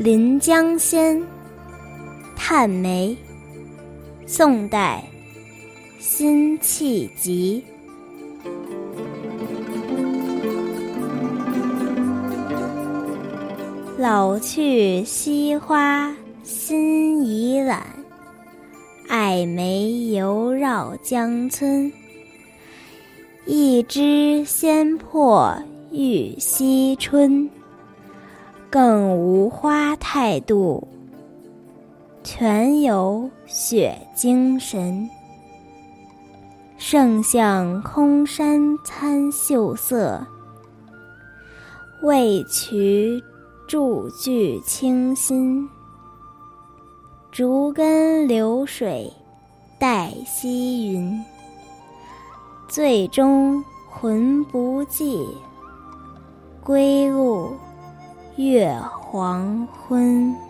[0.02, 1.18] 《临江仙·
[2.34, 3.14] 探梅》
[4.26, 5.04] 宋代，
[5.98, 7.62] 辛弃疾。
[13.98, 16.10] 老去溪花
[16.42, 17.86] 心已懒，
[19.06, 21.92] 爱梅犹绕江村。
[23.44, 25.54] 一枝鲜破
[25.92, 27.46] 玉溪春。
[28.70, 30.86] 更无花态度，
[32.22, 35.10] 全有雪精神。
[36.78, 40.24] 胜向空山参秀色，
[42.02, 43.20] 未渠
[43.66, 45.68] 住具清新。
[47.32, 49.12] 竹根流水
[49.80, 51.24] 带溪云，
[52.68, 55.26] 最终魂不寄，
[56.62, 57.50] 归路。
[58.40, 60.49] 月黄昏。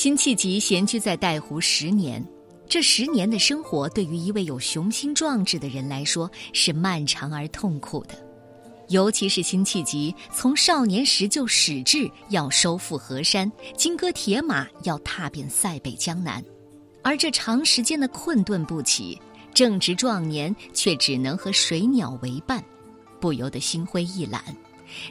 [0.00, 2.26] 辛弃疾闲居在带湖十年，
[2.66, 8.14] 这十年的生活对于一位有雄心壮志的人来说是漫长而痛苦的。
[8.88, 16.42] 尤其是辛弃疾从少年时就矢志要收复河山，金戈铁马要踏遍塞北江南，
[17.02, 19.20] 而这长时间的困顿不起，
[19.52, 22.64] 正值壮年却只能和水鸟为伴，
[23.20, 24.42] 不由得心灰意懒，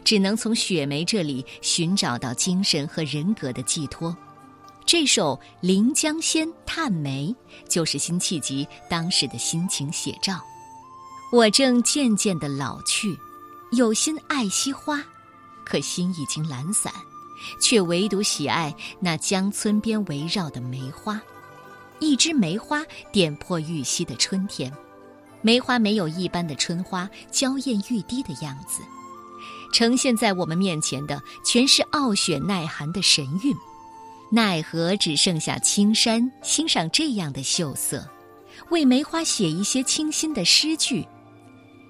[0.03, 4.17] 只能从雪梅这里寻找到精神和人格的寄托。
[4.91, 7.27] 这首《临江仙·探梅》
[7.69, 10.41] 就是辛弃疾当时的心情写照。
[11.31, 13.15] 我正渐渐的老去，
[13.73, 14.99] 有心爱惜花，
[15.63, 16.91] 可心已经懒散，
[17.61, 21.21] 却唯独喜爱那江村边围绕的梅花。
[21.99, 24.75] 一枝梅花点破玉溪的春天，
[25.43, 28.81] 梅花没有一般的春花娇艳欲滴的样子，
[29.71, 33.55] 呈现在我们面前的全是傲雪耐寒的神韵。
[34.31, 38.07] 奈何只剩下青山欣赏这样的秀色，
[38.69, 41.05] 为梅花写一些清新的诗句。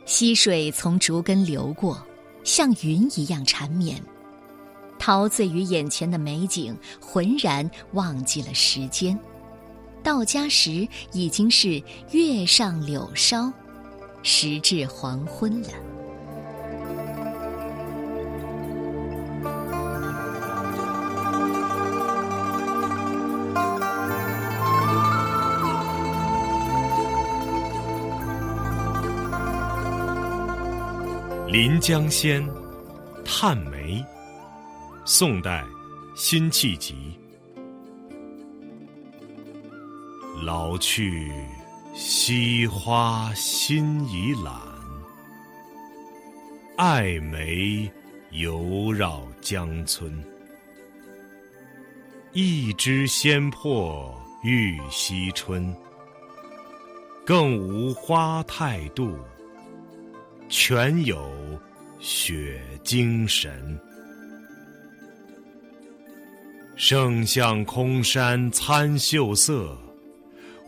[0.06, 2.02] 溪水从竹根流过，
[2.44, 4.02] 像云一样缠绵。
[4.98, 9.18] 陶醉于眼前的美景，浑然忘记了时间。
[10.02, 13.52] 到家时已经是月上柳梢，
[14.24, 15.70] 时至黄昏了。
[31.52, 32.48] 《临江仙·
[33.26, 33.96] 探梅》
[35.04, 35.66] 宋代，
[36.16, 37.20] 辛弃疾。
[40.44, 41.32] 老去
[41.96, 44.54] 惜花心已懒，
[46.78, 47.92] 爱梅
[48.30, 50.24] 犹绕江村。
[52.32, 55.76] 一枝鲜破玉溪春，
[57.26, 59.18] 更无花态度。
[60.50, 61.32] 全有
[62.00, 63.80] 雪精神，
[66.76, 69.78] 胜向空山参秀色，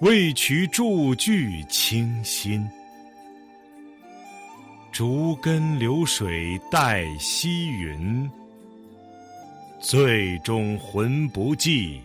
[0.01, 2.63] 未渠住具清新。
[4.91, 8.29] 竹根流水带溪云，
[9.79, 11.99] 最终魂不寄，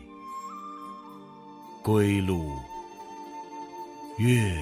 [1.82, 2.50] 归路
[4.16, 4.56] 月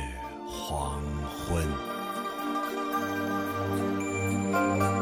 [0.49, 1.94] 黄昏。
[4.54, 4.94] Thank you.